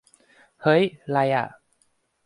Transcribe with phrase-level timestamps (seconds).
[0.63, 0.81] เฮ้ย
[1.11, 1.45] ไรอะ